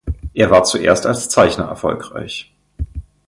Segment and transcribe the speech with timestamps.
[0.33, 2.55] Er war zuerst als Zeichner erfolgreich.